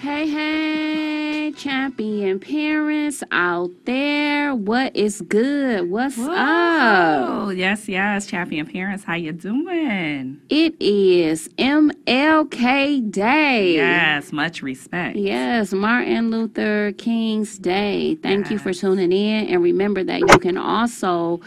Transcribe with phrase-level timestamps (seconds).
[0.00, 4.54] Hey, hey, champion parents out there.
[4.54, 5.90] What is good?
[5.90, 6.30] What's Whoa.
[6.30, 7.56] up?
[7.56, 9.02] Yes, yes, champion parents.
[9.02, 10.40] How you doing?
[10.50, 13.74] It is MLK Day.
[13.74, 15.16] Yes, much respect.
[15.16, 18.14] Yes, Martin Luther King's Day.
[18.22, 19.48] Thank you for tuning in.
[19.48, 21.40] And remember that you can also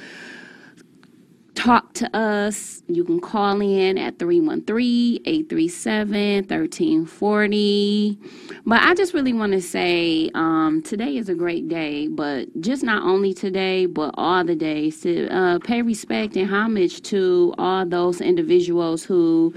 [1.62, 2.82] talk to us.
[2.88, 8.18] You can call in at 313 837 1340.
[8.66, 12.84] But I just really want to say um, today is a great day, but just
[12.84, 17.86] not only today, but all the days to uh, pay respect and homage to all
[17.86, 19.54] those individuals who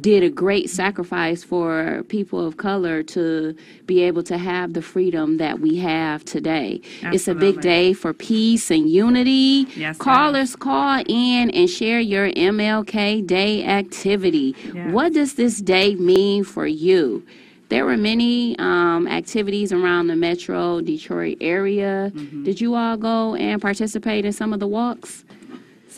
[0.00, 3.54] did a great sacrifice for people of color to
[3.86, 6.80] be able to have the freedom that we have today.
[7.02, 9.66] It's a big day for peace and unity.
[9.76, 14.54] Yes, Callers call in and share your MLK Day activity.
[14.74, 14.92] Yes.
[14.92, 17.24] What does this day mean for you?
[17.70, 22.10] There were many um, activities around the metro Detroit area.
[22.14, 22.44] Mm-hmm.
[22.44, 25.24] Did you all go and participate in some of the walks?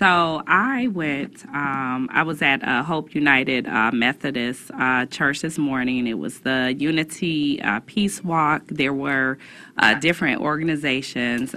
[0.01, 1.45] So I went.
[1.49, 6.07] Um, I was at uh, Hope United uh, Methodist uh, Church this morning.
[6.07, 8.63] It was the Unity uh, Peace Walk.
[8.69, 9.37] There were
[9.77, 11.51] uh, different organizations,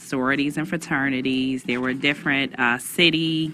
[0.00, 1.64] sororities and fraternities.
[1.64, 3.52] There were different city.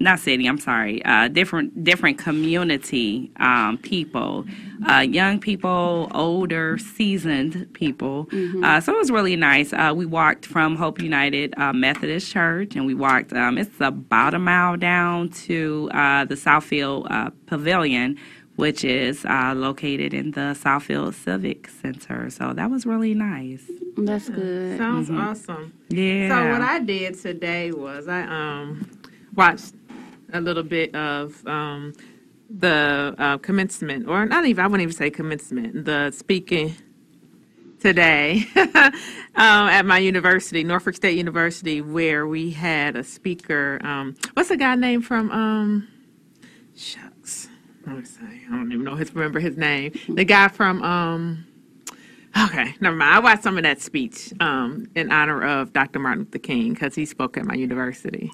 [0.00, 0.46] Not city.
[0.46, 1.04] I'm sorry.
[1.04, 4.44] Uh, different different community um, people,
[4.88, 8.28] uh, young people, older, seasoned people.
[8.62, 9.72] Uh, so it was really nice.
[9.72, 13.32] Uh, we walked from Hope United uh, Methodist Church, and we walked.
[13.32, 18.18] Um, it's about a mile down to uh, the Southfield uh, Pavilion,
[18.56, 22.30] which is uh, located in the Southfield Civic Center.
[22.30, 23.62] So that was really nice.
[23.96, 24.76] That's good.
[24.76, 25.72] Sounds awesome.
[25.88, 26.28] Yeah.
[26.28, 28.90] So what I did today was I um
[29.36, 29.74] watched
[30.34, 31.94] a little bit of um
[32.50, 36.76] the uh, commencement, or not even I wouldn't even say commencement, the speaking
[37.80, 38.92] today um,
[39.34, 43.80] at my university, Norfolk State University, where we had a speaker.
[43.82, 45.30] Um, what's the guy name from?
[45.30, 45.88] Um,
[46.76, 47.48] shucks,
[47.86, 47.90] I
[48.50, 49.92] don't even know his remember his name.
[50.08, 50.82] The guy from.
[50.82, 51.46] Um,
[52.36, 53.14] Okay, never mind.
[53.14, 56.00] I watched some of that speech um, in honor of Dr.
[56.00, 58.28] Martin Luther King because he spoke at my university.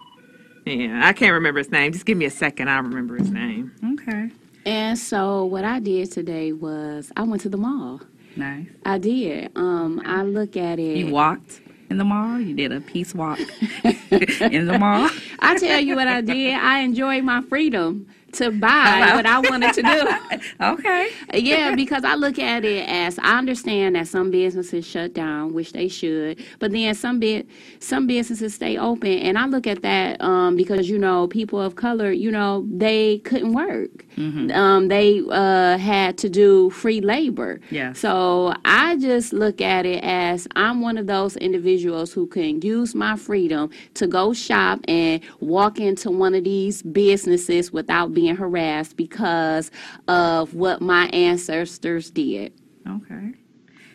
[0.79, 1.93] Yeah, I can't remember his name.
[1.93, 2.69] Just give me a second.
[2.71, 3.73] I'll remember his name.
[3.95, 4.31] okay.
[4.67, 8.01] And so what I did today was I went to the mall.
[8.37, 8.67] Nice.
[8.85, 9.51] I did.
[9.57, 10.97] Um, I look at it.
[10.99, 12.39] You walked in the mall.
[12.41, 13.39] You did a peace walk
[14.11, 15.11] in the mall.
[15.41, 16.55] I tell you what I did.
[16.55, 20.11] I enjoyed my freedom to buy what I wanted to do.
[20.61, 21.11] Okay.
[21.35, 25.73] yeah, because I look at it as I understand that some businesses shut down, which
[25.73, 27.47] they should, but then some bit
[27.79, 31.77] some businesses stay open, and I look at that um, because you know people of
[31.77, 34.05] color, you know, they couldn't work.
[34.53, 37.59] Um, they uh, had to do free labor.
[37.71, 37.99] Yes.
[38.01, 42.95] So I just look at it as I'm one of those individuals who can use
[42.95, 48.97] my freedom to go shop and walk into one of these businesses without being harassed
[48.97, 49.71] because
[50.09, 52.53] of what my ancestors did.
[52.89, 53.33] Okay.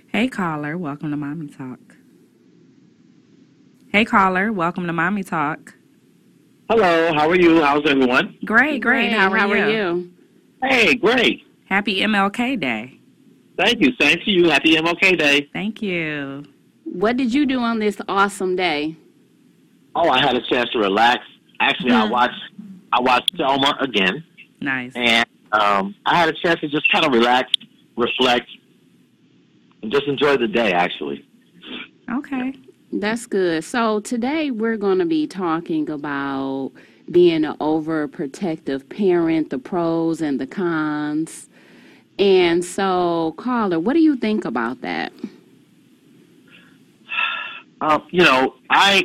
[0.07, 0.77] Hey, caller.
[0.77, 1.79] Welcome to Mommy Talk.
[3.91, 4.51] Hey, caller.
[4.51, 5.73] Welcome to Mommy Talk.
[6.69, 7.61] Hello, how are you?
[7.61, 8.37] How's everyone?
[8.43, 9.11] Great, great.
[9.11, 9.69] How, are, you?
[9.69, 10.11] you?
[10.63, 11.43] Hey, great.
[11.69, 12.99] Happy MLK Day.
[13.57, 13.91] Thank you.
[13.99, 14.49] Same to you.
[14.49, 15.49] Happy MLK Day.
[15.53, 16.43] Thank you.
[16.83, 18.95] What did you do on this awesome day?
[19.95, 21.23] Oh, I had a chance to relax.
[21.59, 22.11] Actually, I Mhm.
[22.11, 22.41] watched
[22.95, 24.23] I watched Selma again,
[24.61, 24.93] Nice.
[24.95, 27.51] and um, I had a chance to just kind of relax,
[27.97, 28.49] reflect,
[29.81, 30.71] and just enjoy the day.
[30.71, 31.25] Actually,
[32.09, 32.53] Okay.
[32.93, 33.63] That's good.
[33.65, 36.71] So today we're going to be talking about
[37.11, 41.49] being an overprotective parent, the pros and the cons.
[42.17, 45.11] And so, caller, what do you think about that?
[47.81, 49.03] um, you know, I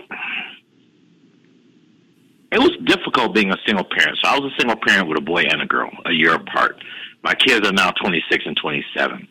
[2.53, 4.19] it was difficult being a single parent.
[4.22, 6.83] So I was a single parent with a boy and a girl, a year apart.
[7.22, 9.28] My kids are now 26 and 27.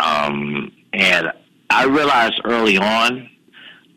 [0.00, 1.32] Um, and
[1.70, 3.28] I realized early on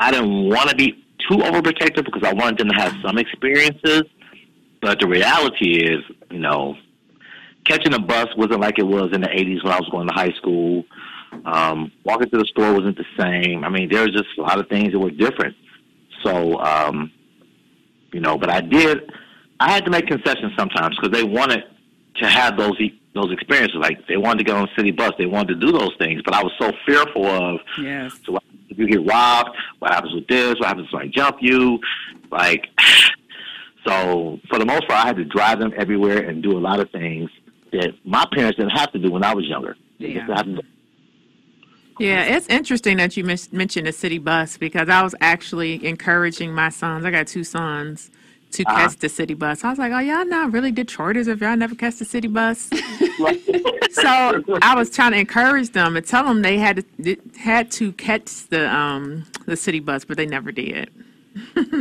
[0.02, 4.04] I didn't want to be too overprotective because I wanted them to have some experiences.
[4.82, 6.00] But the reality is,
[6.32, 6.76] you know,
[7.66, 10.14] catching a bus wasn't like it was in the 80s when I was going to
[10.14, 10.84] high school.
[11.46, 13.64] Um, walking to the store wasn't the same.
[13.64, 15.56] I mean, there was just a lot of things that were different.
[16.24, 17.12] So, um,
[18.12, 19.12] you know, but I did.
[19.60, 21.64] I had to make concessions sometimes because they wanted
[22.16, 23.78] to have those e- those experiences.
[23.80, 26.22] Like they wanted to get on a city bus, they wanted to do those things.
[26.24, 28.20] But I was so fearful of Yes.
[28.26, 29.50] so what if you get robbed?
[29.80, 30.56] What happens with this?
[30.60, 31.80] What happens if I jump you?
[32.32, 32.68] Like,
[33.88, 36.80] so for the most part, I had to drive them everywhere and do a lot
[36.80, 37.30] of things.
[37.74, 39.78] that my parents didn't have to do when I was younger.
[39.98, 40.26] They Yeah.
[40.28, 40.62] just had to-
[42.02, 46.70] Yeah, it's interesting that you mentioned the city bus because I was actually encouraging my
[46.70, 47.06] sons.
[47.06, 48.10] I got two sons
[48.52, 48.76] to Uh-huh.
[48.88, 49.64] catch the city bus.
[49.64, 52.70] I was like, "Oh, y'all not really Detroiters if y'all never catch the city bus."
[53.92, 57.92] so I was trying to encourage them and tell them they had to had to
[57.94, 60.90] catch the um the city bus, but they never did.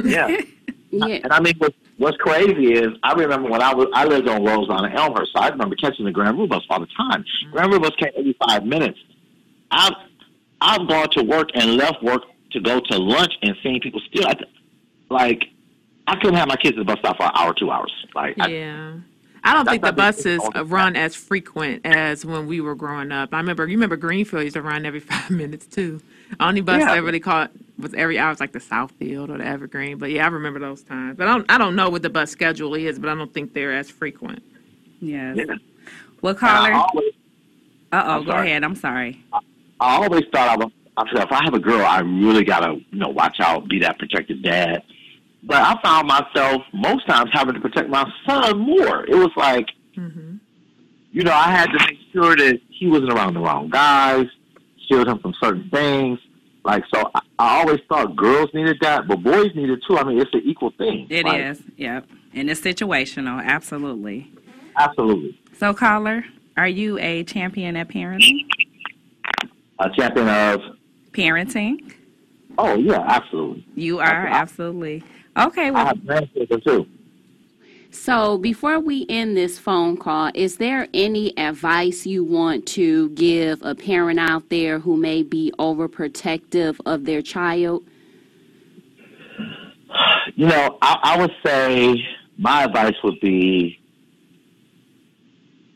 [0.05, 0.37] yeah.
[0.93, 1.21] Yeah.
[1.23, 4.43] And I mean, what's, what's crazy is I remember when I was I lived on
[4.45, 7.25] Roselawn and Elmhurst, so I remember catching the Grand River bus all the time.
[7.53, 8.99] Grand River bus came every five minutes.
[9.71, 9.93] I've
[10.61, 12.23] I've gone to work and left work
[12.53, 14.47] to go to lunch and seeing people still at the,
[15.09, 15.45] like
[16.07, 17.93] I couldn't have my kids at the bus stop for an hour, two hours.
[18.15, 18.93] Like I, Yeah.
[19.43, 23.33] I don't think the buses uh, run as frequent as when we were growing up.
[23.33, 26.03] I remember, you remember Greenfield used to run every five minutes too.
[26.39, 26.93] Only bus Yeah.
[26.93, 29.97] I really caught was every hour was like the Southfield or the Evergreen.
[29.97, 31.17] But yeah, I remember those times.
[31.17, 33.55] But I don't, I don't know what the bus schedule is, but I don't think
[33.55, 34.43] they're as frequent.
[35.01, 35.37] Yes.
[35.39, 35.55] yeah.
[36.21, 37.03] What And caller?
[37.93, 38.51] Uh oh, go sorry.
[38.51, 38.63] ahead.
[38.63, 39.25] I'm sorry.
[39.33, 39.39] I
[39.81, 40.73] always thought I was.
[40.97, 43.79] I said, if I have a girl, I really gotta, you know, watch out, be
[43.81, 44.83] that protective dad.
[45.43, 49.05] But I found myself most times having to protect my son more.
[49.07, 50.37] It was like, hmm
[51.13, 54.27] you know, I had to make sure that he wasn't around the wrong guys,
[54.89, 56.21] shield him from certain things.
[56.65, 59.99] Like, so I, I always thought girls needed that, but boys needed too.
[59.99, 61.09] I mean, it's an equal thing.
[61.11, 61.63] It Like, is.
[61.79, 62.07] Yep.
[62.35, 63.45] And it's situational.
[63.45, 64.31] Absolutely.
[64.77, 65.37] Absolutely.
[65.59, 66.25] So, caller,
[66.57, 68.47] are you a champion at parenting?
[69.81, 70.61] A champion of,
[71.13, 71.95] Parenting?
[72.59, 73.67] oh, yeah, absolutely.
[73.75, 75.03] You are I- absolutely.
[75.39, 75.71] Okay.
[75.71, 76.87] I have grandchildren too.
[77.91, 83.61] So, before we end this phone call, is there any advice you want to give
[83.63, 87.83] a parent out there who may be overprotective of their child?
[90.37, 91.97] You know, I, I would say
[92.39, 93.81] my advice would be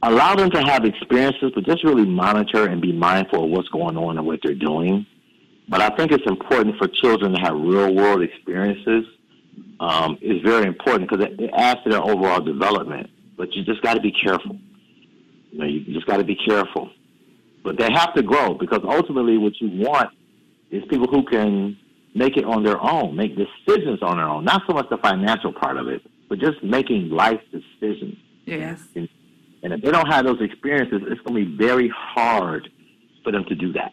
[0.05, 3.97] allow them to have experiences, but just really monitor and be mindful of what's going
[3.97, 5.07] on and what they're doing.
[5.69, 9.07] But I think it's important for children to have real world experiences.
[9.81, 13.09] Um, it's very important because it, it adds to their overall development.
[13.37, 14.59] But you just got to be careful.
[15.51, 16.91] You know, you just got to be careful.
[17.63, 20.11] But they have to grow because ultimately, what you want
[20.71, 21.79] is people who can
[22.15, 24.45] make it on their own, make decisions on their own.
[24.45, 28.19] Not so much the financial part of it, but just making life decisions.
[28.45, 28.83] Yes.
[28.95, 29.09] And
[29.73, 32.69] if they don't have those experiences, it's going to be very hard
[33.23, 33.93] for them to do that.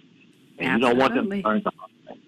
[0.59, 1.41] And you don't want them to Absolutely.
[1.43, 2.21] learn the hard way.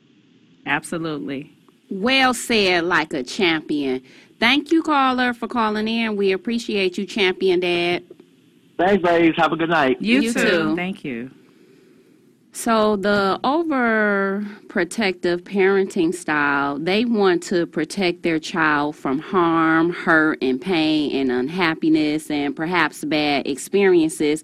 [0.65, 1.57] absolutely.
[1.89, 4.01] Well said, like a champion.
[4.39, 6.15] Thank you, caller, for calling in.
[6.15, 8.03] We appreciate you, champion dad.
[8.79, 9.35] Thanks, ladies.
[9.37, 10.01] Have a good night.
[10.01, 10.41] You, You too.
[10.41, 10.75] too.
[10.75, 11.29] Thank you.
[12.55, 20.61] So the overprotective parenting style, they want to protect their child from harm, hurt, and
[20.61, 24.43] pain and unhappiness and perhaps bad experiences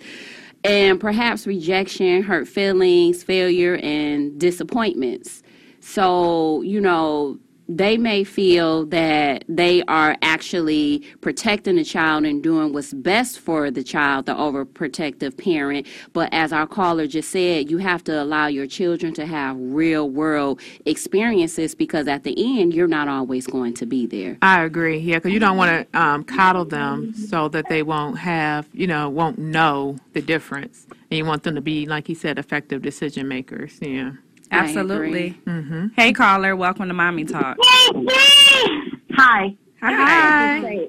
[0.64, 5.44] and perhaps rejection, hurt feelings, failure, and disappointments.
[5.80, 7.38] So, you know,
[7.70, 13.70] they may feel that they are actually protecting the child and doing what's best for
[13.70, 15.86] the child, the overprotective parent.
[16.12, 20.10] But as our caller just said, you have to allow your children to have real
[20.10, 24.40] world experiences because at the end, you're not always going to be there.
[24.42, 24.98] I agree.
[24.98, 28.88] Yeah, because you don't want to um, coddle them so that they won't have, you
[28.88, 30.88] know, won't know the difference.
[31.12, 33.78] And you want them to be, like you said, effective decision makers.
[33.80, 34.14] Yeah.
[34.52, 35.38] I Absolutely.
[35.46, 35.88] Mm-hmm.
[35.96, 36.56] Hey, caller.
[36.56, 37.58] Welcome to Mommy Talk.
[37.62, 39.56] Hi.
[39.82, 40.86] Hi.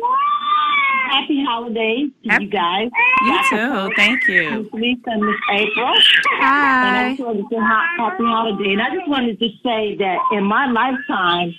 [1.11, 2.89] Happy holidays to Happy- you guys.
[3.25, 3.91] You too.
[3.97, 4.63] Thank you.
[4.63, 5.89] Miss Lisa and Miss April.
[5.89, 6.05] And
[6.41, 7.07] Hi.
[7.07, 8.73] I just wanted to say happy holiday.
[8.73, 11.55] And I just wanted to say that in my lifetime,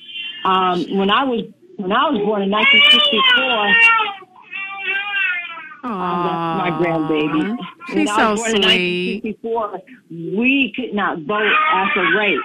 [0.46, 1.44] um, when I was
[1.78, 3.76] when I was born in 1964,
[5.84, 7.58] that's my grandbaby.
[7.88, 9.24] She's when so was born in sweet.
[9.24, 12.40] 1964, we could not vote as a race.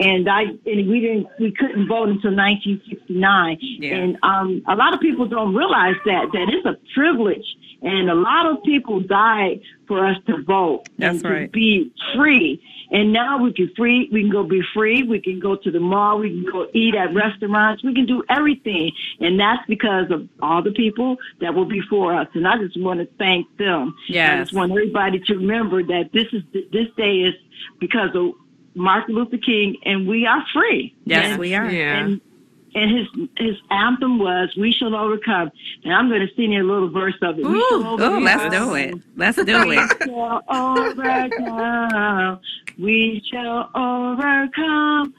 [0.00, 3.58] And I and we didn't we couldn't vote until 1969.
[3.60, 3.94] Yeah.
[3.94, 7.44] And um, a lot of people don't realize that that is a privilege.
[7.82, 12.62] And a lot of people died for us to vote That's and to be free.
[12.90, 14.08] And now we can free.
[14.12, 15.02] We can go be free.
[15.02, 16.18] We can go to the mall.
[16.18, 17.82] We can go eat at restaurants.
[17.82, 18.92] We can do everything.
[19.20, 22.28] And that's because of all the people that were before us.
[22.34, 23.94] And I just want to thank them.
[24.38, 27.34] I just want everybody to remember that this is this day is
[27.80, 28.32] because of
[28.74, 30.94] Martin Luther King, and we are free.
[31.04, 31.70] Yes, And- we are.
[31.70, 31.98] Yeah.
[32.04, 32.20] And,
[32.74, 33.06] and his
[33.38, 35.50] his anthem was "We shall overcome,"
[35.82, 37.46] and I'm going to sing you a little verse of it.
[37.46, 38.94] Ooh, ooh, let's do it.
[39.16, 40.00] Let's do it.
[40.00, 42.40] we shall overcome.
[42.78, 45.14] We shall overcome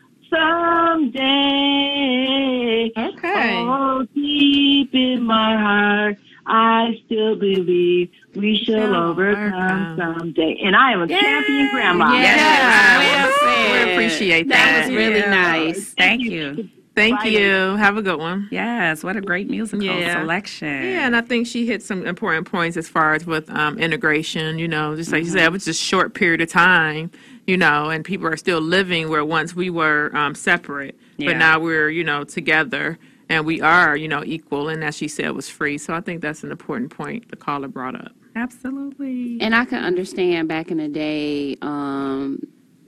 [1.58, 2.92] someday.
[2.98, 3.56] Okay.
[3.58, 9.54] Oh, deep in my heart, I still believe we shall shall overcome
[9.94, 10.20] overcome.
[10.20, 10.60] someday.
[10.64, 12.14] And I am a champion grandma.
[12.14, 13.40] Yes.
[13.42, 13.86] Well said.
[13.88, 14.88] We appreciate That that.
[14.88, 15.30] was really Yeah.
[15.32, 15.94] nice.
[15.98, 16.70] Thank you.
[16.96, 17.32] Thank Right.
[17.32, 17.76] you.
[17.76, 18.48] Have a good one.
[18.50, 20.20] Yes, what a great musical Yeah.
[20.20, 20.68] selection.
[20.84, 24.58] Yeah, and I think she hit some important points as far as with um, integration.
[24.58, 27.12] You know, just like you said, it was just a short period of time.
[27.48, 31.32] You know, and people are still living where once we were um, separate, Yeah.
[31.32, 33.00] but now we're you know together
[33.30, 34.68] and we are you know equal.
[34.70, 35.78] And as she said, was free.
[35.78, 38.12] So I think that's an important point the caller brought up.
[38.36, 39.40] Absolutely.
[39.42, 42.40] And I can understand back in the day, um,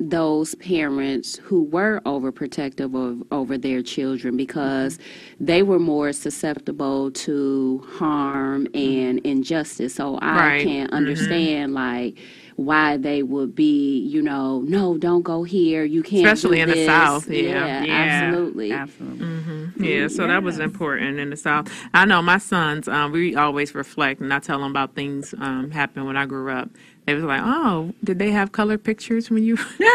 [0.02, 4.98] those parents who were overprotective of over their children because
[5.40, 9.96] they were more susceptible to harm and injustice.
[9.96, 10.64] So I Right.
[10.64, 12.18] can understand like
[12.60, 15.84] why they would be, you know, no, don't go here.
[15.84, 16.24] You can't.
[16.24, 16.86] do Especially in the.
[16.86, 17.84] South, yeah.
[17.84, 18.72] Yeah, absolutely.
[18.72, 19.70] Absolutely.
[19.80, 21.72] Yeah, so that was important in the South.
[21.94, 25.72] I know my sons, um, we always reflect and I tell them about things um,
[25.72, 26.70] happened when I grew up.
[27.06, 29.88] They was like, oh, did they have color pictures when you you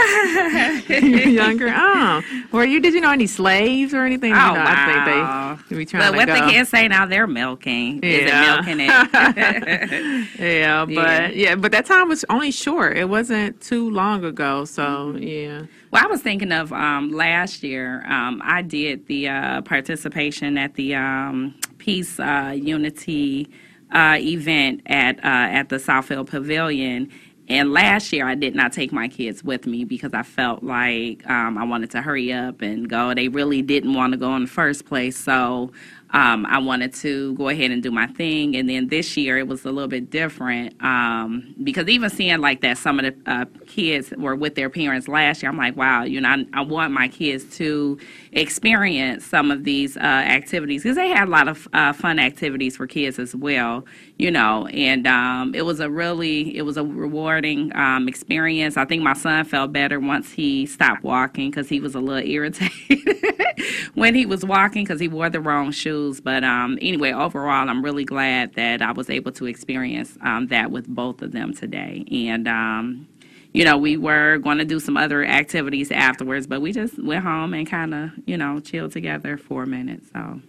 [0.89, 1.69] were younger?
[1.77, 2.81] Oh, were you?
[2.81, 4.33] Did you know any slaves or anything?
[4.33, 4.65] Oh, you know, wow.
[4.67, 6.35] I think they be trying But to what go.
[6.47, 8.01] the kids say now, they're milking.
[8.03, 8.11] Yeah.
[8.11, 8.35] Is it
[8.67, 10.29] milking it?
[10.41, 11.55] Yeah, but yeah.
[11.55, 12.97] but that time was only short.
[12.99, 14.65] It wasn't too long ago.
[14.67, 15.23] So Mm-hmm.
[15.23, 18.05] yeah, Well, I was thinking of um, last year.
[18.07, 23.49] Um, I did the uh, participation at the um, Peace uh, Unity
[23.93, 27.11] uh, event at uh, at the Southfield Pavilion.
[27.49, 31.29] And last year, I did not take my kids with me because I felt like
[31.29, 33.15] um, I wanted to hurry up and go.
[33.15, 35.71] They really didn't want to go in the first place, so
[36.15, 38.55] um, I wanted to go ahead and do my thing.
[38.55, 42.61] And then this year, it was a little bit different um, because even seeing like
[42.61, 45.51] that, some of the uh, kids were with their parents last year.
[45.51, 47.99] I'm like, wow, you know, I, I want my kids to
[48.35, 52.77] experience some of these uh, activities because they had a lot of uh, fun activities
[52.77, 53.85] for kids as well,
[54.19, 54.67] you know.
[54.67, 58.77] And um, it was a really, it was a rewarding um, experience.
[58.77, 62.29] I think my son felt better once he stopped walking because he was a little
[62.29, 62.99] irritated
[63.95, 66.21] when he was walking because he wore the wrong shoes.
[66.21, 70.71] But um, anyway, overall, I'm really glad that I was able to experience um, that
[70.71, 72.05] with both of them today.
[72.11, 73.09] And um,
[73.55, 77.25] you know, we were going to do some other activities afterwards, but we just went
[77.25, 80.03] home and kind of, you know, chilled together for a minute.
[80.13, 80.41] So,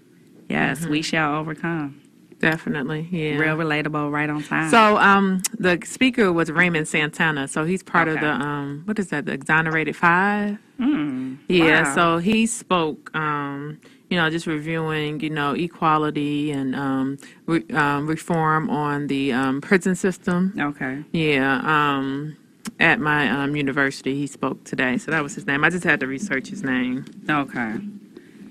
[0.50, 2.02] yes, we shall overcome.
[2.40, 3.08] definitely.
[3.12, 4.70] Yeah, Real relatable, right on time.
[4.72, 7.48] So um, the speaker was Raymond Santana.
[7.48, 9.26] So he's part of the um, what is that?
[9.26, 10.58] The Exonerated Five.
[10.80, 11.84] Mm, Yeah.
[11.84, 11.96] wow.
[11.96, 13.16] So he spoke.
[13.16, 19.34] Um, you know, just reviewing, you know, equality and um, re- um, reform on the
[19.34, 20.54] um, prison system.
[20.60, 21.04] okay.
[21.12, 21.60] Yeah.
[21.64, 22.38] Um,
[22.80, 24.98] at my um, university, he spoke today.
[24.98, 25.64] So that was his name.
[25.64, 27.06] I just had to research his name.
[27.30, 27.76] Okay.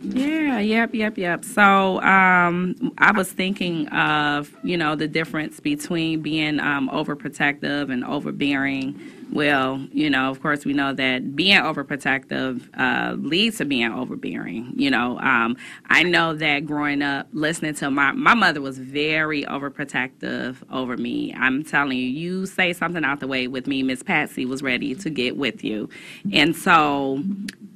[0.02, 1.44] Yeah, yep, yep, yep.
[1.44, 8.04] So um, I was thinking of, you know, the difference between being um, overprotective and
[8.04, 9.00] overbearing.
[9.34, 14.72] Well, you know, of course, we know that being overprotective uh, leads to being overbearing.
[14.76, 19.42] You know, um, I know that growing up, listening to my my mother was very
[19.42, 21.34] overprotective over me.
[21.36, 24.94] I'm telling you, you say something out the way with me, Miss Patsy was ready
[24.94, 25.88] to get with you,
[26.32, 27.20] and so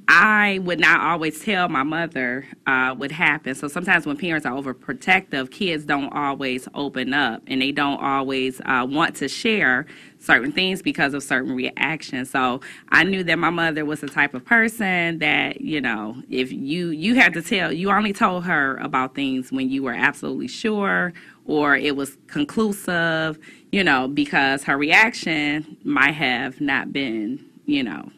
[0.07, 3.57] I would not always tell my mother uh, what happened.
[3.57, 8.59] So sometimes when parents are overprotective, kids don't always open up and they don't always
[8.65, 9.85] uh, want to share
[10.19, 12.29] certain things because of certain reactions.
[12.29, 16.51] So I knew that my mother was the type of person that, you know, if
[16.51, 20.47] you you had to tell, you only told her about things when you were absolutely
[20.47, 21.13] sure
[21.45, 23.39] or it was conclusive,
[23.71, 28.11] you know, because her reaction might have not been, you know,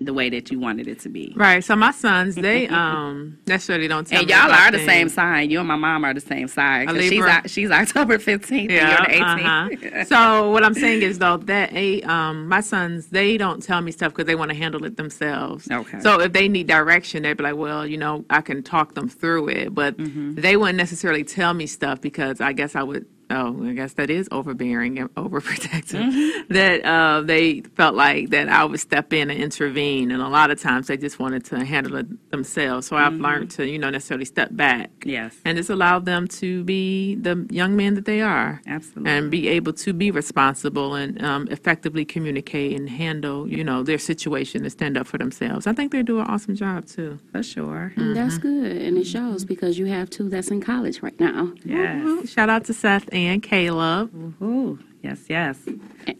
[0.00, 1.32] the way that you wanted it to be.
[1.36, 1.62] Right.
[1.64, 5.50] So my sons, they um necessarily don't tell And me y'all are the same sign.
[5.50, 6.88] You and my mom are the same sign.
[7.00, 8.70] she's she's October fifteenth.
[8.70, 8.88] Yeah.
[9.08, 9.84] you're the 18th.
[9.84, 10.04] Uh-huh.
[10.04, 13.90] so what I'm saying is though that a um my sons they don't tell me
[13.90, 15.68] stuff because they want to handle it themselves.
[15.70, 16.00] Okay.
[16.00, 19.08] So if they need direction, they'd be like, well, you know, I can talk them
[19.08, 20.34] through it, but Mm-hmm.
[20.36, 23.06] they wouldn't necessarily tell me stuff because I guess I would.
[23.30, 26.00] Oh, I guess that is overbearing and overprotective.
[26.02, 26.34] Mm-hmm.
[26.54, 30.50] That uh, they felt like that I would step in and intervene, and a lot
[30.50, 32.86] of times they just wanted to handle it themselves.
[32.86, 33.06] So Mm-hmm.
[33.14, 37.16] I've learned to, you know, necessarily step back Yes, and just allow them to be
[37.16, 39.10] the young men that they are absolutely.
[39.12, 43.98] and be able to be responsible and um, effectively communicate and handle, you know, their
[43.98, 45.66] situation and stand up for themselves.
[45.66, 47.18] I think they do an awesome job too.
[47.30, 47.92] For sure.
[47.96, 51.52] And That's good, and it shows because you have two that's in college right now.
[51.64, 52.30] Yes.
[52.30, 54.12] Shout out to Seth and Caleb.
[54.42, 55.58] Ooh, yes, yes.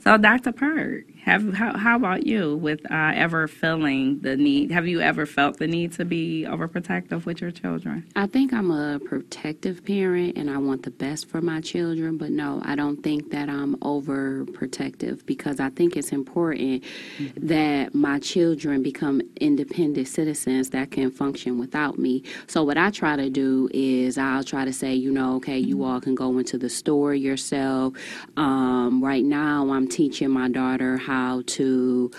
[0.00, 0.52] So, Dr.
[0.52, 4.70] Pert, Have how, how about you with uh, ever feeling the need?
[4.70, 8.06] Have you ever felt the need to be overprotective with your children?
[8.16, 12.30] I think I'm a protective parent and I want the best for my children, but
[12.30, 16.82] no, I don't think that I'm overprotective because I think it's important
[17.18, 17.47] mm-hmm.
[17.47, 22.23] that my children become independent citizens that can function without me.
[22.47, 25.85] So what I try to do is I'll try to say, you know, okay, you
[25.85, 27.92] all can go into the store yourself.
[28.38, 32.10] Um, right now, I'm teaching my daughter how to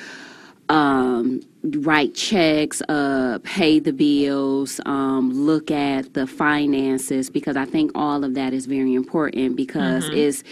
[0.70, 7.91] um, write checks, uh, pay the bills, um, look at the finances, because I think
[7.96, 10.18] all of that is very important because mm-hmm.
[10.18, 10.44] it's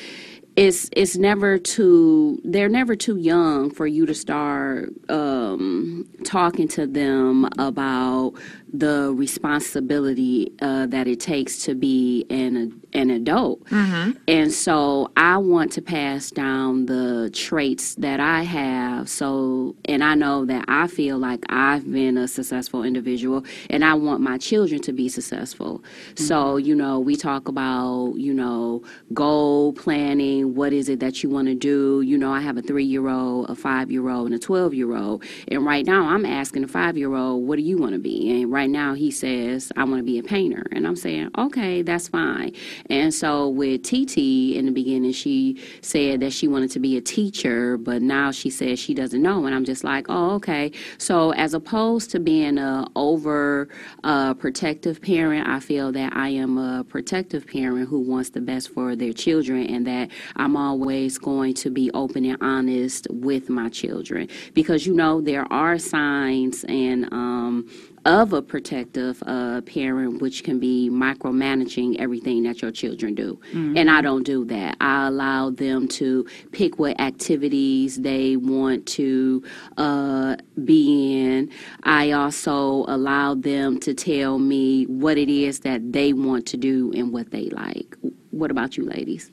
[0.55, 6.87] it's it's never too they're never too young for you to start um, talking to
[6.87, 8.33] them about
[8.73, 13.63] the responsibility uh, that it takes to be an an adult.
[13.65, 14.11] Mm-hmm.
[14.27, 19.09] And so I want to pass down the traits that I have.
[19.09, 23.93] So, and I know that I feel like I've been a successful individual and I
[23.93, 25.79] want my children to be successful.
[25.79, 26.23] Mm-hmm.
[26.23, 28.83] So, you know, we talk about, you know,
[29.13, 30.55] goal planning.
[30.55, 32.01] What is it that you want to do?
[32.01, 34.73] You know, I have a three year old, a five year old, and a 12
[34.73, 35.23] year old.
[35.49, 38.41] And right now I'm asking a five year old, what do you want to be?
[38.41, 40.65] And right now he says, I want to be a painter.
[40.71, 42.53] And I'm saying, okay, that's fine.
[42.89, 44.17] And so with TT
[44.55, 48.49] in the beginning, she said that she wanted to be a teacher, but now she
[48.49, 49.45] says she doesn't know.
[49.45, 50.71] And I'm just like, oh, okay.
[50.97, 53.69] So as opposed to being a over
[54.03, 58.69] uh, protective parent, I feel that I am a protective parent who wants the best
[58.69, 63.69] for their children and that I'm always going to be open and honest with my
[63.69, 67.69] children because you know there are signs and um,
[68.07, 73.37] of a protective uh, parent, which can be micromanaging everything that your children do.
[73.49, 73.77] Mm-hmm.
[73.77, 74.77] And I don't do that.
[74.79, 79.43] I allow them to pick what activities they want to
[79.77, 81.51] uh, be in.
[81.83, 86.93] I also allow them to tell me what it is that they want to do
[86.95, 87.97] and what they like.
[88.31, 89.31] What about you, ladies?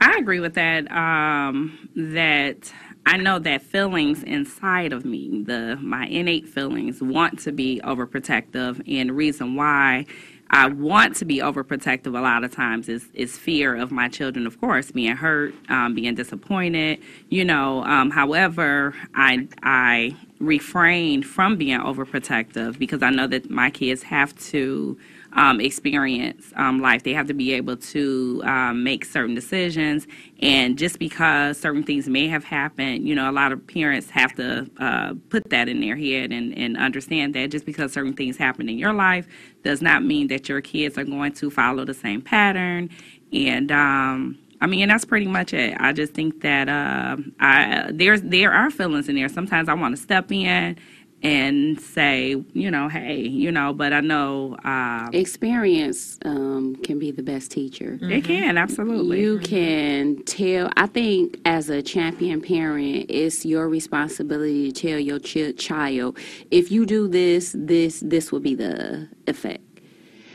[0.00, 0.90] I agree with that.
[0.90, 2.72] Um, that
[3.06, 8.82] I know that feelings inside of me, the my innate feelings, want to be overprotective,
[8.88, 10.06] and the reason why
[10.50, 14.46] I want to be overprotective a lot of times is is fear of my children,
[14.46, 17.00] of course, being hurt, um, being disappointed.
[17.28, 23.70] You know, um, however, I I refrain from being overprotective because I know that my
[23.70, 24.98] kids have to
[25.34, 27.02] um, experience um, life.
[27.02, 30.06] They have to be able to um, make certain decisions.
[30.40, 34.34] And just because certain things may have happened, you know, a lot of parents have
[34.36, 38.36] to uh, put that in their head and, and understand that just because certain things
[38.36, 39.26] happen in your life
[39.62, 42.90] does not mean that your kids are going to follow the same pattern.
[43.32, 45.76] And, um, I mean, that's pretty much it.
[45.78, 49.28] I just think that uh, I there's there are feelings in there.
[49.28, 50.78] Sometimes I want to step in
[51.24, 57.10] and say, you know, hey, you know, but I know uh, experience um, can be
[57.10, 57.98] the best teacher.
[58.00, 58.10] Mm-hmm.
[58.10, 59.20] It can absolutely.
[59.20, 60.70] You can tell.
[60.76, 66.18] I think as a champion parent, it's your responsibility to tell your ch- child
[66.50, 69.62] if you do this, this, this will be the effect.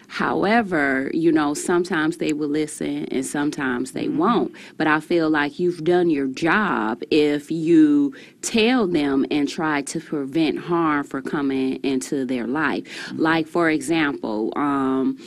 [0.09, 4.17] However, you know, sometimes they will listen and sometimes they mm-hmm.
[4.17, 4.55] won't.
[4.75, 9.99] But I feel like you've done your job if you tell them and try to
[9.99, 12.83] prevent harm from coming into their life.
[12.85, 13.21] Mm-hmm.
[13.21, 15.17] Like, for example, um,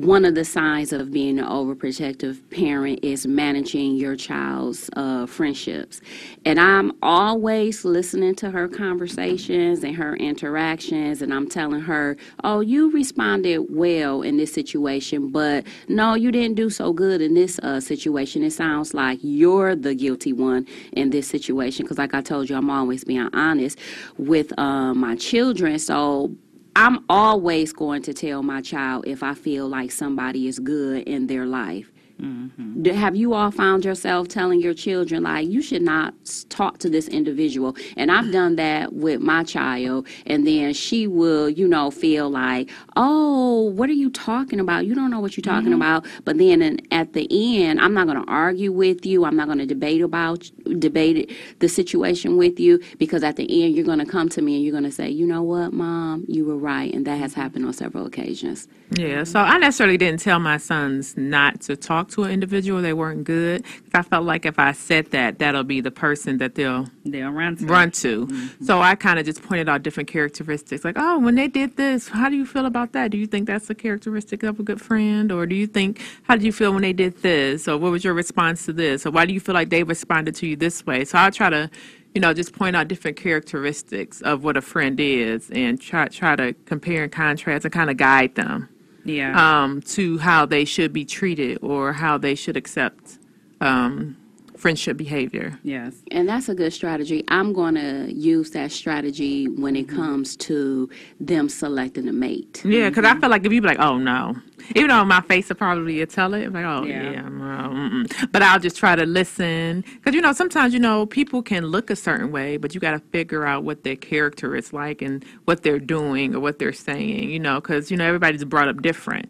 [0.00, 6.00] one of the signs of being an overprotective parent is managing your child's uh, friendships.
[6.44, 12.60] And I'm always listening to her conversations and her interactions, and I'm telling her, oh,
[12.60, 17.58] you responded well in this situation, but no, you didn't do so good in this
[17.60, 18.42] uh, situation.
[18.42, 21.84] It sounds like you're the guilty one in this situation.
[21.84, 23.78] Because, like I told you, I'm always being honest
[24.18, 25.78] with uh, my children.
[25.78, 26.34] So,
[26.74, 31.26] I'm always going to tell my child if I feel like somebody is good in
[31.26, 31.91] their life.
[32.20, 32.84] Mm-hmm.
[32.86, 36.14] Have you all found yourself telling your children, like, you should not
[36.48, 37.76] talk to this individual?
[37.96, 42.70] And I've done that with my child, and then she will, you know, feel like,
[42.96, 44.86] oh, what are you talking about?
[44.86, 45.82] You don't know what you're talking mm-hmm.
[45.82, 46.06] about.
[46.24, 49.24] But then at the end, I'm not going to argue with you.
[49.24, 53.74] I'm not going to debate about debate the situation with you because at the end,
[53.74, 56.24] you're going to come to me and you're going to say, you know what, mom,
[56.28, 58.68] you were right, and that has happened on several occasions.
[58.96, 59.24] Yeah.
[59.24, 63.24] So I necessarily didn't tell my sons not to talk to an individual, they weren't
[63.24, 63.64] good.
[63.94, 67.56] I felt like if I said that, that'll be the person that they'll they'll run
[67.56, 67.66] to.
[67.66, 68.26] Run to.
[68.26, 68.64] Mm-hmm.
[68.64, 72.08] So I kind of just pointed out different characteristics, like, oh, when they did this,
[72.08, 73.10] how do you feel about that?
[73.10, 76.34] Do you think that's a characteristic of a good friend, or do you think how
[76.34, 79.10] did you feel when they did this, or what was your response to this, or
[79.10, 81.04] why do you feel like they responded to you this way?
[81.04, 81.70] So I'll try to
[82.14, 86.36] you know, just point out different characteristics of what a friend is, and try try
[86.36, 88.68] to compare and contrast and kind of guide them
[89.04, 89.62] Yeah.
[89.62, 93.18] um, to how they should be treated or how they should accept
[93.60, 94.16] um,
[94.56, 95.58] friendship behavior.
[95.64, 95.94] yes.
[96.12, 97.24] And that's a good strategy.
[97.28, 100.88] I'm going to use that strategy when it comes to
[101.18, 102.62] them selecting a mate.
[102.64, 104.36] Yeah, because I feel like if you be like, oh no,
[104.74, 107.10] even though my face will probably tell it, like, oh Yeah.
[107.12, 111.42] yeah, no, but I'll just try to listen because you know sometimes you know people
[111.42, 114.72] can look a certain way, but you got to figure out what their character is
[114.72, 118.44] like and what they're doing or what they're saying, you know, because you know everybody's
[118.44, 119.28] brought up different.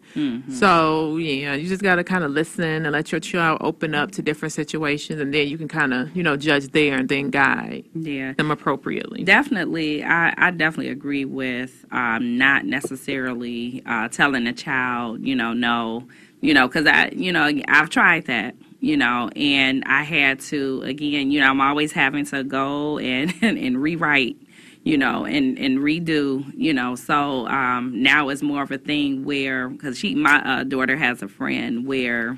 [0.49, 4.11] So yeah, you just got to kind of listen and let your child open up
[4.11, 7.29] to different situations, and then you can kind of you know judge there and then
[7.29, 8.33] guide Yeah.
[8.33, 9.23] them appropriately.
[9.23, 15.53] Definitely, I, I definitely agree with um, not necessarily uh, telling a child, you know,
[15.53, 16.07] no,
[16.41, 20.81] you know, because I, you know, I've tried that, you know, and I had to
[20.83, 24.37] again, you know, I'm always having to go and and, and rewrite,
[24.83, 26.95] you know, and and redo, you know.
[26.95, 31.21] So um, now it's more of a thing where because she, my uh, daughter has
[31.21, 32.37] a friend where.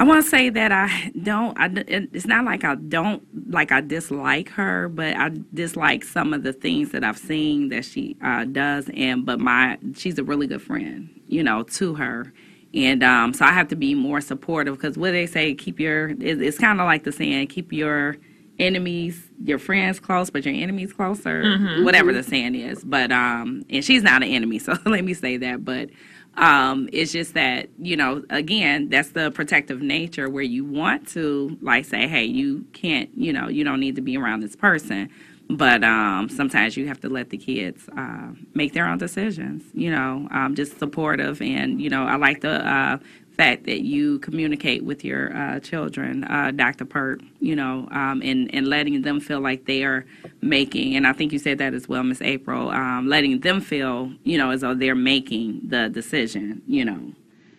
[0.00, 1.58] I want to say that I don't.
[1.60, 6.42] I, it's not like I don't like I dislike her, but I dislike some of
[6.42, 8.88] the things that I've seen that she uh, does.
[8.94, 12.32] And but my she's a really good friend, you know, to her,
[12.72, 16.08] and um, so I have to be more supportive because what they say, keep your.
[16.10, 18.16] It, it's kind of like the saying, keep your
[18.58, 21.42] enemies, your friends close, but your enemies closer.
[21.84, 25.36] Whatever the saying is, but um, and she's not an enemy, so let me say
[25.36, 25.90] that, but.
[26.36, 31.58] Um, it's just that, you know, again, that's the protective nature where you want to
[31.60, 35.10] like say, hey, you can't, you know, you don't need to be around this person.
[35.50, 39.90] But um, sometimes you have to let the kids uh, make their own decisions, you
[39.90, 41.42] know, um, just supportive.
[41.42, 42.98] And, you know, I like the uh,
[43.40, 46.84] fact that you communicate with your uh, children, uh, Dr.
[46.84, 50.04] Pert, you know, um, and, and letting them feel like they are
[50.42, 54.12] making, and I think you said that as well, Miss April, um, letting them feel,
[54.24, 57.00] you know, as though they're making the decision, you know,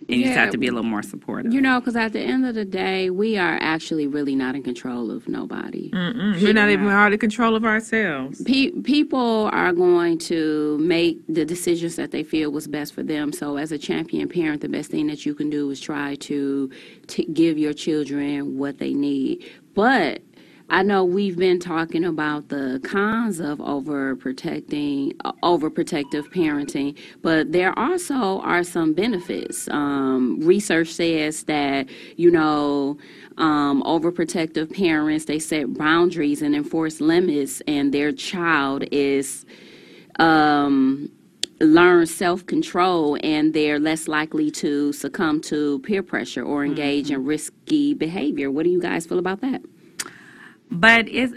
[0.09, 1.53] and you just have to be a little more supportive.
[1.53, 4.63] You know, because at the end of the day, we are actually really not in
[4.63, 5.89] control of nobody.
[5.91, 8.41] Mm, We're not even hard in control of ourselves.
[8.43, 13.31] Pe- people are going to make the decisions that they feel was best for them.
[13.31, 16.69] So, as a champion parent, the best thing that you can do is try to
[17.07, 19.45] t- give your children what they need.
[19.73, 20.21] But
[20.71, 28.39] I know we've been talking about the cons of overprotecting, overprotective parenting, but there also
[28.39, 29.67] are some benefits.
[29.67, 32.97] Um, research says that you know
[33.37, 39.45] um, overprotective parents they set boundaries and enforce limits, and their child is
[40.19, 41.11] um,
[41.59, 47.25] learn self control and they're less likely to succumb to peer pressure or engage in
[47.25, 48.49] risky behavior.
[48.49, 49.61] What do you guys feel about that?
[50.71, 51.33] But it's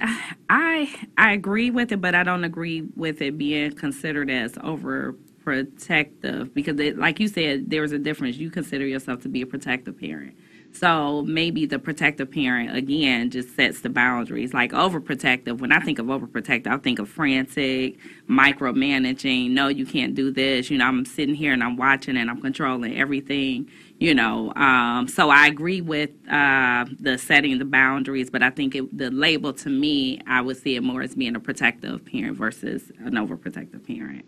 [0.49, 6.55] I I agree with it, but I don't agree with it being considered as overprotective
[6.55, 8.37] because, it, like you said, there's a difference.
[8.37, 10.37] You consider yourself to be a protective parent,
[10.73, 14.55] so maybe the protective parent again just sets the boundaries.
[14.55, 17.99] Like overprotective, when I think of overprotective, I think of frantic,
[18.31, 19.51] micromanaging.
[19.51, 20.70] No, you can't do this.
[20.70, 23.68] You know, I'm sitting here and I'm watching and I'm controlling everything
[24.00, 28.74] you know um, so i agree with uh, the setting the boundaries but i think
[28.74, 32.37] it, the label to me i would see it more as being a protective parent
[32.37, 34.26] versus an overprotective parent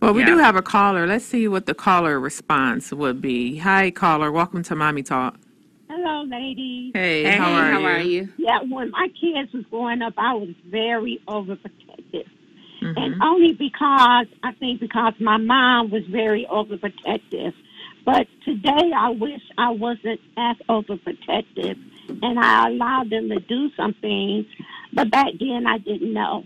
[0.00, 0.26] Well, we Yeah.
[0.26, 1.06] do have a caller.
[1.06, 3.56] Let's see what the caller response would be.
[3.58, 4.30] Hi, caller.
[4.32, 5.36] Welcome to Mommy Talk.
[5.90, 6.92] Hello, ladies.
[6.94, 7.86] Hey, Hey, how, are, How you?
[7.86, 8.28] are you?
[8.38, 12.26] Yeah, when my kids was growing up, I was very overprotective.
[12.82, 12.98] Mm-hmm.
[12.98, 17.54] And only because, I think because my mom was very overprotective.
[18.04, 21.76] But today I wish I wasn't as overprotective
[22.22, 24.46] and I allowed them to do some things.
[24.92, 26.44] But back then I didn't know.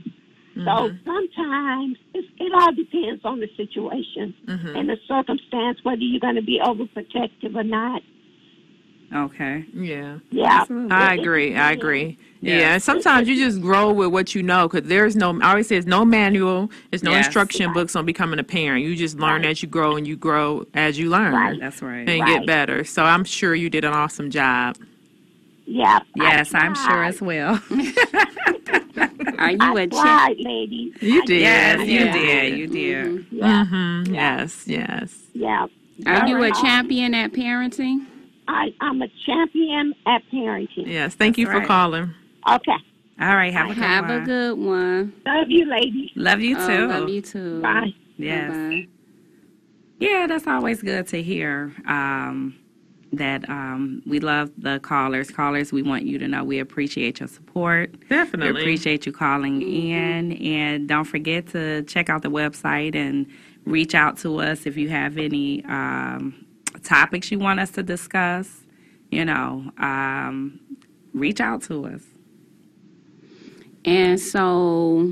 [0.54, 0.96] So Mm-hmm.
[1.04, 4.76] sometimes it's, it all depends on the situation Mm-hmm.
[4.76, 8.02] and the circumstance, whether you're going to be overprotective or not.
[9.14, 10.64] Okay Yeah, Yeah.
[10.90, 11.54] I It- it agree.
[11.56, 12.18] I agree.
[12.42, 12.58] Yeah.
[12.58, 15.76] Yeah, sometimes you just grow with what you know because there's no, I always say,
[15.76, 17.26] there's no manual, there's no Yes.
[17.26, 18.84] instruction books on becoming a parent.
[18.84, 21.58] You just learn as you grow and you grow as you learn Right.
[21.58, 22.38] that's right and Right.
[22.40, 22.84] get better.
[22.84, 24.76] So I'm sure you did an awesome job.
[25.68, 25.98] Yeah.
[26.14, 27.60] yes I i'm sure as well
[29.38, 29.92] Are you I a champ?
[29.92, 30.94] tried, ladies.
[31.00, 31.40] You did.
[31.40, 32.12] yes you Yeah.
[32.12, 33.64] did you did Yeah.
[33.64, 34.14] Mm-hmm.
[34.14, 35.14] Yes, yes.
[35.34, 35.66] Yeah.
[36.06, 38.06] Are you a champion at parenting?
[38.48, 40.86] I, I'm a champion at parenting.
[40.86, 41.14] Yes.
[41.14, 41.66] Thank you for right.
[41.66, 42.12] calling.
[42.48, 42.72] Okay.
[43.20, 45.12] all right have a good Have a one good one.
[45.26, 46.10] Love you, ladies.
[46.14, 47.60] love you Oh, too love you too.
[47.60, 47.92] Bye.
[48.18, 48.86] yes Bye-bye.
[49.98, 51.72] Yeah, that's always good to hear.
[51.86, 52.54] Um,
[53.12, 55.30] that um, we love the callers.
[55.30, 57.92] Callers, we want you to know we appreciate your support.
[57.92, 58.10] Definitely.
[58.10, 58.60] We Definitely.
[58.62, 60.32] appreciate you calling in.
[60.32, 63.26] And don't forget to check out the website and
[63.64, 66.45] reach out to us if you have any um,
[66.82, 68.62] topics you want us to discuss.
[69.10, 70.60] You know, um,
[71.14, 72.02] reach out to us.
[73.84, 75.08] And so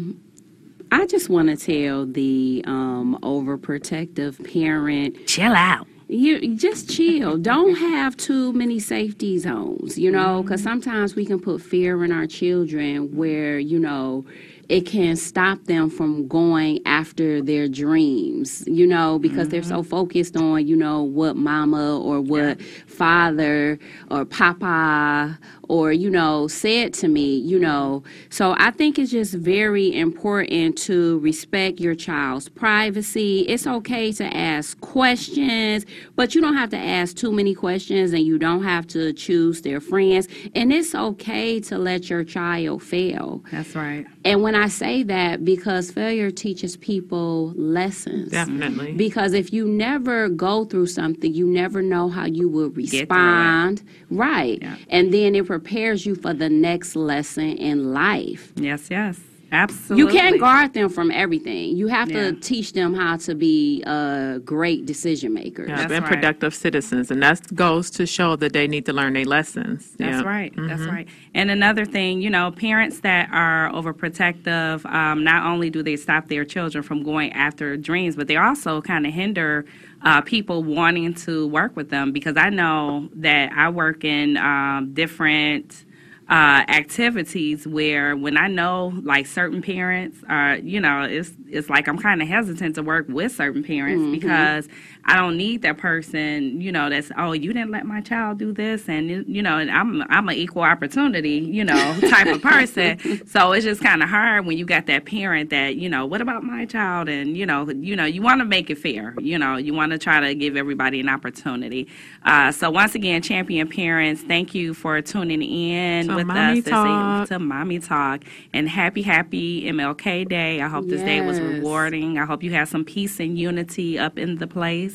[0.90, 5.86] I just want to tell the um, overprotective parent Chill out.
[6.08, 7.38] you just chill.
[7.52, 12.10] Don't have too many safety zones, you know, because sometimes we can put fear in
[12.12, 14.24] our children where, you know,
[14.68, 19.68] it can stop them from going after their dreams, you know, because they're Mm-hmm.
[19.76, 23.78] so focused on, you know, what mama or what father
[24.10, 28.02] or papa or, you know, said to me, you know.
[28.30, 33.40] So I think it's just very important to respect your child's privacy.
[33.40, 38.22] It's okay to ask questions, but you don't have to ask too many questions and
[38.24, 40.28] you don't have to choose their friends.
[40.54, 43.42] And it's okay to let your child fail.
[43.50, 44.06] That's right.
[44.24, 48.30] And when I say that, because failure teaches people lessons.
[48.30, 48.92] Definitely.
[48.92, 53.82] Because if you never go through something, you never know how you will respond.
[54.10, 54.60] Right.
[54.62, 54.76] Yeah.
[54.88, 58.52] And then it prepares you for the next lesson in life.
[58.56, 59.20] Yes, yes.
[59.54, 59.98] Absolutely.
[60.02, 61.76] You can't guard them from everything.
[61.76, 62.30] You have Yeah.
[62.30, 65.64] to teach them how to be a great decision maker.
[65.68, 66.04] Yeah, That's right.
[66.12, 69.94] productive citizens, and that goes to show that they need to learn their lessons.
[69.98, 70.28] That's Yeah.
[70.28, 70.52] right.
[70.56, 71.06] That's right.
[71.34, 76.28] And another thing, you know, parents that are overprotective, um, not only do they stop
[76.28, 79.64] their children from going after dreams, but they also kind of hinder
[80.02, 84.92] uh, people wanting to work with them because I know that I work in um,
[84.92, 85.84] different
[86.28, 91.86] uh, activities where when I know like certain parents are, you know, it's it's like
[91.86, 94.68] I'm kind of hesitant to work with certain parents because
[95.06, 98.52] I don't need that person, you know, that's oh you didn't let my child do
[98.52, 103.26] this and you know, and I'm I'm an equal opportunity, you know, type of person.
[103.26, 106.20] So it's just kind of hard when you got that parent that you know, what
[106.20, 107.08] about my child?
[107.08, 109.92] And you know, you know, you want to make it fair, you know, you want
[109.92, 111.86] to try to give everybody an opportunity.
[112.24, 116.64] Uh, so once again, champion parents, thank you for tuning in To with Mommy us
[116.64, 117.28] Talk.
[117.28, 118.24] to Mommy Talk.
[118.54, 120.62] And happy, happy MLK Day.
[120.62, 122.18] I hope this day was rewarding.
[122.18, 124.93] I hope you have some peace and unity up in the place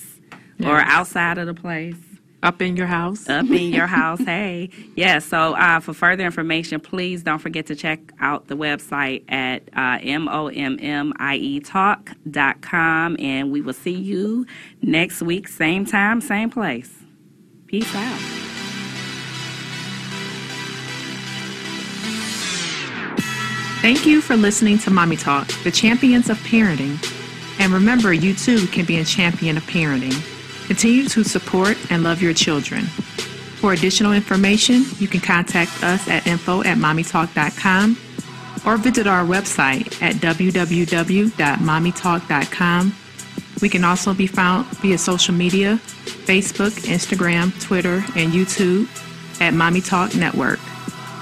[0.64, 1.96] or outside of the place.
[2.42, 3.28] Up in your house.
[3.28, 4.70] Up in your house, hey.
[4.96, 9.64] Yeah, so uh, for further information, please don't forget to check out the website at
[9.76, 13.18] uh, M-O-M-M-I-E talk.com.
[13.20, 14.46] And we will see you
[14.82, 16.94] next week, same time, same place.
[17.68, 18.20] Peace out.
[23.82, 27.19] Thank you for listening to Mommy Talk, the champions of parenting.
[27.60, 30.16] And remember, you too can be a champion of parenting.
[30.68, 32.86] Continue to support and love your children.
[33.60, 37.98] For additional information, you can contact us at info at mommytalk.com
[38.66, 42.96] or visit our website at www.mommytalk.com.
[43.62, 45.82] We can also be found via social media
[46.30, 48.88] Facebook, Instagram, Twitter, and YouTube
[49.42, 50.60] at Mommy Talk Network.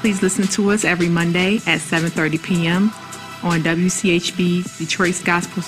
[0.01, 2.91] Please listen to us every Monday at 7:30 p.m.
[3.43, 5.63] on WCHB Detroit's Gospel